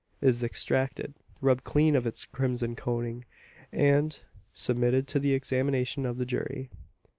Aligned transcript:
It 0.19 0.29
is 0.29 0.43
extracted; 0.43 1.13
rubbed 1.41 1.63
clean 1.63 1.95
of 1.95 2.07
its 2.07 2.25
crimson 2.25 2.75
coating; 2.75 3.23
and 3.71 4.19
submitted 4.51 5.07
to 5.09 5.19
the 5.19 5.35
examination 5.35 6.07
of 6.07 6.17
the 6.17 6.25
jury. 6.25 6.71